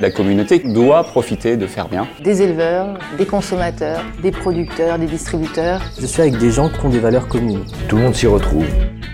La 0.00 0.12
communauté 0.12 0.60
doit 0.60 1.02
profiter 1.02 1.56
de 1.56 1.66
faire 1.66 1.88
bien. 1.88 2.06
Des 2.22 2.40
éleveurs, 2.40 3.00
des 3.16 3.26
consommateurs, 3.26 4.04
des 4.22 4.30
producteurs, 4.30 4.96
des 4.96 5.08
distributeurs. 5.08 5.82
Je 6.00 6.06
suis 6.06 6.22
avec 6.22 6.38
des 6.38 6.52
gens 6.52 6.68
qui 6.68 6.86
ont 6.86 6.88
des 6.88 7.00
valeurs 7.00 7.26
communes. 7.26 7.64
Tout 7.88 7.96
le 7.96 8.02
monde 8.02 8.14
s'y 8.14 8.28
retrouve. 8.28 8.64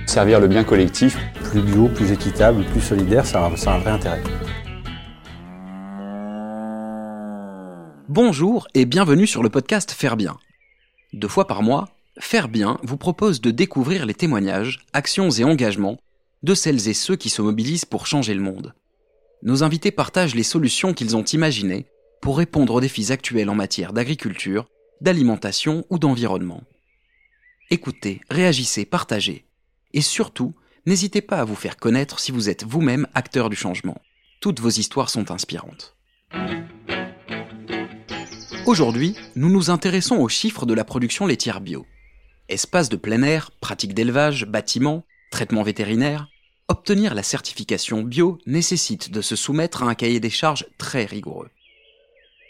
Servir 0.06 0.40
le 0.40 0.46
bien 0.46 0.62
collectif. 0.62 1.16
Plus 1.42 1.62
bio, 1.62 1.88
plus 1.88 2.12
équitable, 2.12 2.64
plus 2.64 2.82
solidaire, 2.82 3.24
ça 3.24 3.46
a, 3.46 3.56
ça 3.56 3.72
a 3.72 3.76
un 3.76 3.78
vrai 3.78 3.92
intérêt. 3.92 4.22
Bonjour 8.10 8.68
et 8.74 8.84
bienvenue 8.84 9.26
sur 9.26 9.42
le 9.42 9.48
podcast 9.48 9.90
Faire 9.90 10.18
Bien. 10.18 10.36
Deux 11.14 11.28
fois 11.28 11.46
par 11.46 11.62
mois, 11.62 11.88
Faire 12.18 12.48
Bien 12.48 12.76
vous 12.82 12.98
propose 12.98 13.40
de 13.40 13.50
découvrir 13.50 14.04
les 14.04 14.12
témoignages, 14.12 14.80
actions 14.92 15.30
et 15.30 15.44
engagements 15.44 15.96
de 16.42 16.52
celles 16.52 16.88
et 16.88 16.94
ceux 16.94 17.16
qui 17.16 17.30
se 17.30 17.40
mobilisent 17.40 17.86
pour 17.86 18.06
changer 18.06 18.34
le 18.34 18.42
monde. 18.42 18.74
Nos 19.44 19.62
invités 19.62 19.90
partagent 19.90 20.34
les 20.34 20.42
solutions 20.42 20.94
qu'ils 20.94 21.16
ont 21.16 21.24
imaginées 21.24 21.86
pour 22.22 22.38
répondre 22.38 22.72
aux 22.72 22.80
défis 22.80 23.12
actuels 23.12 23.50
en 23.50 23.54
matière 23.54 23.92
d'agriculture, 23.92 24.64
d'alimentation 25.02 25.84
ou 25.90 25.98
d'environnement. 25.98 26.62
Écoutez, 27.70 28.22
réagissez, 28.30 28.86
partagez. 28.86 29.44
Et 29.92 30.00
surtout, 30.00 30.54
n'hésitez 30.86 31.20
pas 31.20 31.40
à 31.40 31.44
vous 31.44 31.54
faire 31.54 31.76
connaître 31.76 32.20
si 32.20 32.32
vous 32.32 32.48
êtes 32.48 32.64
vous-même 32.64 33.06
acteur 33.12 33.50
du 33.50 33.56
changement. 33.56 34.00
Toutes 34.40 34.60
vos 34.60 34.70
histoires 34.70 35.10
sont 35.10 35.30
inspirantes. 35.30 35.94
Aujourd'hui, 38.64 39.14
nous 39.36 39.50
nous 39.50 39.68
intéressons 39.68 40.16
aux 40.16 40.28
chiffres 40.30 40.64
de 40.64 40.72
la 40.72 40.84
production 40.84 41.26
laitière 41.26 41.60
bio. 41.60 41.84
Espaces 42.48 42.88
de 42.88 42.96
plein 42.96 43.22
air, 43.22 43.50
pratiques 43.60 43.92
d'élevage, 43.92 44.46
bâtiments, 44.46 45.04
traitements 45.30 45.62
vétérinaires, 45.62 46.28
obtenir 46.68 47.14
la 47.14 47.22
certification 47.22 48.02
bio 48.02 48.38
nécessite 48.46 49.10
de 49.10 49.20
se 49.20 49.36
soumettre 49.36 49.82
à 49.82 49.86
un 49.86 49.94
cahier 49.94 50.20
des 50.20 50.30
charges 50.30 50.66
très 50.78 51.04
rigoureux. 51.04 51.50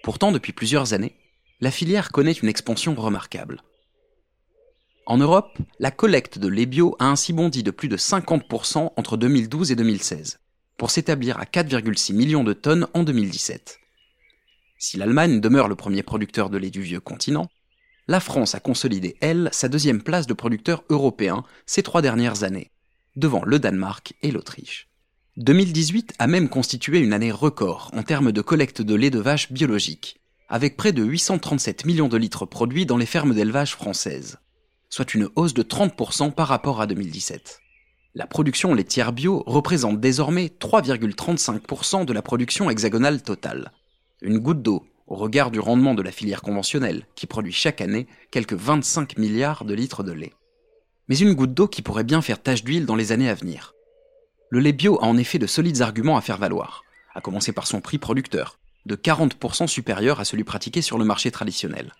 Pourtant, 0.02 0.32
depuis 0.32 0.52
plusieurs 0.52 0.92
années, 0.92 1.16
la 1.60 1.70
filière 1.70 2.12
connaît 2.12 2.32
une 2.32 2.48
expansion 2.48 2.94
remarquable. 2.94 3.62
En 5.06 5.18
Europe, 5.18 5.58
la 5.78 5.90
collecte 5.90 6.38
de 6.38 6.48
lait 6.48 6.66
bio 6.66 6.96
a 6.98 7.06
ainsi 7.06 7.32
bondi 7.32 7.62
de 7.62 7.70
plus 7.70 7.88
de 7.88 7.96
50% 7.96 8.92
entre 8.96 9.16
2012 9.16 9.72
et 9.72 9.76
2016, 9.76 10.38
pour 10.78 10.90
s'établir 10.90 11.38
à 11.38 11.44
4,6 11.44 12.14
millions 12.14 12.44
de 12.44 12.52
tonnes 12.52 12.86
en 12.94 13.02
2017. 13.02 13.78
Si 14.78 14.96
l'Allemagne 14.96 15.40
demeure 15.40 15.68
le 15.68 15.76
premier 15.76 16.02
producteur 16.02 16.50
de 16.50 16.58
lait 16.58 16.70
du 16.70 16.82
vieux 16.82 17.00
continent, 17.00 17.48
la 18.08 18.20
France 18.20 18.54
a 18.54 18.60
consolidé, 18.60 19.16
elle, 19.20 19.48
sa 19.52 19.68
deuxième 19.68 20.02
place 20.02 20.26
de 20.26 20.34
producteur 20.34 20.84
européen 20.90 21.44
ces 21.66 21.82
trois 21.82 22.02
dernières 22.02 22.42
années, 22.42 22.70
devant 23.16 23.44
le 23.44 23.58
Danemark 23.58 24.14
et 24.22 24.30
l'Autriche. 24.30 24.88
2018 25.36 26.14
a 26.18 26.26
même 26.26 26.48
constitué 26.48 27.00
une 27.00 27.12
année 27.12 27.32
record 27.32 27.90
en 27.92 28.02
termes 28.02 28.32
de 28.32 28.40
collecte 28.40 28.82
de 28.82 28.94
lait 28.94 29.10
de 29.10 29.18
vache 29.18 29.50
biologique, 29.50 30.20
avec 30.48 30.76
près 30.76 30.92
de 30.92 31.02
837 31.02 31.86
millions 31.86 32.08
de 32.08 32.16
litres 32.16 32.46
produits 32.46 32.86
dans 32.86 32.96
les 32.96 33.06
fermes 33.06 33.34
d'élevage 33.34 33.74
françaises, 33.74 34.38
soit 34.90 35.14
une 35.14 35.28
hausse 35.34 35.54
de 35.54 35.62
30% 35.62 36.32
par 36.32 36.48
rapport 36.48 36.80
à 36.80 36.86
2017. 36.86 37.60
La 38.14 38.28
production 38.28 38.74
laitière 38.74 39.12
bio 39.12 39.42
représente 39.46 40.00
désormais 40.00 40.52
3,35% 40.60 42.04
de 42.04 42.12
la 42.12 42.22
production 42.22 42.70
hexagonale 42.70 43.22
totale. 43.22 43.72
Une 44.22 44.38
goutte 44.38 44.62
d'eau 44.62 44.86
au 45.08 45.16
regard 45.16 45.50
du 45.50 45.58
rendement 45.58 45.94
de 45.94 46.02
la 46.02 46.12
filière 46.12 46.42
conventionnelle, 46.42 47.06
qui 47.16 47.26
produit 47.26 47.52
chaque 47.52 47.80
année 47.80 48.06
quelques 48.30 48.54
25 48.54 49.18
milliards 49.18 49.64
de 49.64 49.74
litres 49.74 50.02
de 50.02 50.12
lait 50.12 50.32
mais 51.08 51.18
une 51.18 51.34
goutte 51.34 51.54
d'eau 51.54 51.68
qui 51.68 51.82
pourrait 51.82 52.04
bien 52.04 52.22
faire 52.22 52.42
tache 52.42 52.64
d'huile 52.64 52.86
dans 52.86 52.96
les 52.96 53.12
années 53.12 53.28
à 53.28 53.34
venir. 53.34 53.74
Le 54.50 54.60
lait 54.60 54.72
bio 54.72 54.98
a 55.02 55.06
en 55.06 55.16
effet 55.16 55.38
de 55.38 55.46
solides 55.46 55.82
arguments 55.82 56.16
à 56.16 56.20
faire 56.20 56.38
valoir, 56.38 56.84
à 57.14 57.20
commencer 57.20 57.52
par 57.52 57.66
son 57.66 57.80
prix 57.80 57.98
producteur, 57.98 58.58
de 58.86 58.96
40% 58.96 59.66
supérieur 59.66 60.20
à 60.20 60.24
celui 60.24 60.44
pratiqué 60.44 60.82
sur 60.82 60.98
le 60.98 61.04
marché 61.04 61.30
traditionnel. 61.30 61.92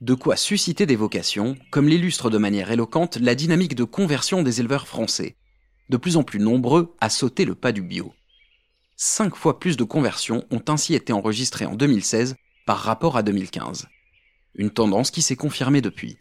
De 0.00 0.14
quoi 0.14 0.36
susciter 0.36 0.86
des 0.86 0.96
vocations, 0.96 1.56
comme 1.70 1.88
l'illustre 1.88 2.30
de 2.30 2.38
manière 2.38 2.70
éloquente 2.70 3.16
la 3.16 3.34
dynamique 3.34 3.74
de 3.74 3.84
conversion 3.84 4.42
des 4.42 4.60
éleveurs 4.60 4.86
français, 4.86 5.36
de 5.90 5.96
plus 5.96 6.16
en 6.16 6.22
plus 6.22 6.38
nombreux 6.38 6.94
à 7.00 7.10
sauter 7.10 7.44
le 7.44 7.54
pas 7.54 7.72
du 7.72 7.82
bio. 7.82 8.14
Cinq 8.96 9.34
fois 9.34 9.58
plus 9.58 9.76
de 9.76 9.84
conversions 9.84 10.46
ont 10.50 10.62
ainsi 10.68 10.94
été 10.94 11.12
enregistrées 11.12 11.66
en 11.66 11.74
2016 11.74 12.36
par 12.64 12.78
rapport 12.78 13.16
à 13.16 13.22
2015. 13.22 13.88
Une 14.54 14.70
tendance 14.70 15.10
qui 15.10 15.22
s'est 15.22 15.36
confirmée 15.36 15.80
depuis. 15.80 16.18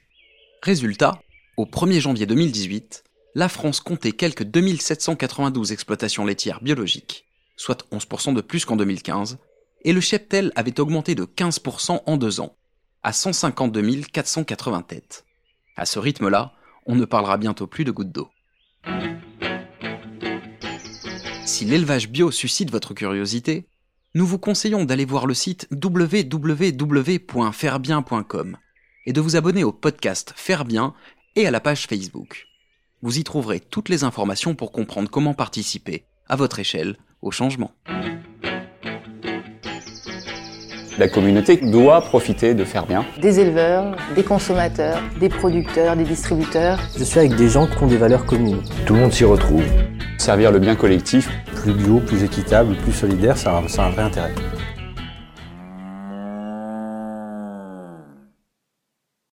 Résultat, 0.64 1.22
au 1.60 1.66
1er 1.66 2.00
janvier 2.00 2.26
2018, 2.26 3.04
la 3.36 3.50
France 3.50 3.82
comptait 3.82 4.14
quelques 4.14 4.46
2792 4.46 5.74
exploitations 5.74 6.26
laitières 6.26 6.62
biologiques, 6.62 7.26
soit 7.58 7.86
11% 7.92 8.34
de 8.34 8.40
plus 8.40 8.64
qu'en 8.64 8.78
2015, 8.78 9.40
et 9.84 9.92
le 9.92 10.00
cheptel 10.00 10.54
avait 10.56 10.80
augmenté 10.80 11.16
de 11.16 11.26
15% 11.26 12.04
en 12.06 12.16
deux 12.16 12.40
ans, 12.40 12.56
à 13.04 13.12
152 13.12 14.04
480 14.04 14.84
têtes. 14.84 15.26
À 15.76 15.86
ce 15.86 16.00
rythme-là, 16.00 16.54
on 16.86 16.96
ne 16.96 17.04
parlera 17.04 17.36
bientôt 17.36 17.68
plus 17.68 17.84
de 17.84 17.92
gouttes 17.92 18.14
d'eau. 18.14 18.30
Si 21.46 21.66
l'élevage 21.66 22.08
bio 22.08 22.32
suscite 22.32 22.72
votre 22.72 22.94
curiosité, 22.94 23.68
nous 24.16 24.26
vous 24.26 24.40
conseillons 24.40 24.86
d'aller 24.86 25.04
voir 25.04 25.28
le 25.28 25.34
site 25.34 25.68
www.fairebien.com 25.74 28.58
et 29.06 29.12
de 29.12 29.22
vous 29.22 29.36
abonner 29.36 29.66
au 29.66 29.74
podcast 29.74 30.32
Faire 30.38 30.64
Bien 30.64 30.94
et 31.36 31.48
à 31.48 31.52
la 31.52 31.60
page 31.60 31.88
Facebook. 31.88 32.48
Vous 33.02 33.18
y 33.18 33.24
trouverez 33.24 33.60
toutes 33.60 33.90
les 33.90 34.04
informations 34.04 34.56
pour 34.56 34.72
comprendre 34.72 35.10
comment 35.10 35.34
participer, 35.34 36.06
à 36.28 36.36
votre 36.36 36.60
échelle, 36.60 36.98
au 37.22 37.32
changement. 37.32 37.72
La 40.98 41.08
communauté 41.08 41.56
doit 41.56 42.02
profiter 42.02 42.54
de 42.54 42.66
faire 42.66 42.86
bien. 42.86 43.06
Des 43.22 43.40
éleveurs, 43.40 43.96
des 44.16 44.24
consommateurs, 44.24 45.02
des 45.18 45.30
producteurs, 45.30 45.96
des 45.96 46.04
distributeurs. 46.04 46.78
Je 46.98 47.06
suis 47.06 47.20
avec 47.20 47.36
des 47.36 47.48
gens 47.48 47.68
qui 47.68 47.82
ont 47.82 47.88
des 47.88 47.96
valeurs 47.96 48.26
communes. 48.26 48.62
Tout 48.86 48.96
le 48.96 49.00
monde 49.00 49.14
s'y 49.14 49.24
retrouve. 49.24 49.64
Servir 50.18 50.52
le 50.52 50.60
bien 50.60 50.76
collectif. 50.76 51.30
Plus 51.56 51.74
bio, 51.74 52.02
plus 52.02 52.24
équitable, 52.24 52.76
plus 52.76 52.92
solidaire, 52.92 53.38
ça 53.38 53.58
a, 53.58 53.68
ça 53.70 53.86
a 53.86 53.88
un 53.88 53.92
vrai 53.92 54.04
intérêt. 54.04 54.36